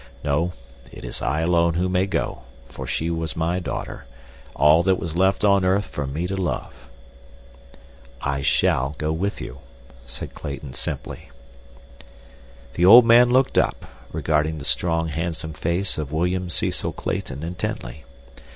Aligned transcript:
"No; 0.23 0.53
it 0.91 1.05
is 1.05 1.21
I 1.21 1.41
alone 1.41 1.75
who 1.75 1.87
may 1.87 2.07
go, 2.07 2.41
for 2.69 2.87
she 2.87 3.11
was 3.11 3.35
my 3.35 3.59
daughter—all 3.59 4.81
that 4.81 4.97
was 4.97 5.15
left 5.15 5.45
on 5.45 5.63
earth 5.63 5.85
for 5.85 6.07
me 6.07 6.25
to 6.25 6.35
love." 6.35 6.73
"I 8.19 8.41
shall 8.41 8.95
go 8.97 9.11
with 9.11 9.39
you," 9.39 9.59
said 10.07 10.33
Clayton 10.33 10.73
simply. 10.73 11.29
The 12.73 12.83
old 12.83 13.05
man 13.05 13.29
looked 13.29 13.59
up, 13.59 13.85
regarding 14.11 14.57
the 14.57 14.65
strong, 14.65 15.09
handsome 15.09 15.53
face 15.53 15.99
of 15.99 16.11
William 16.11 16.49
Cecil 16.49 16.93
Clayton 16.93 17.43
intently. 17.43 18.03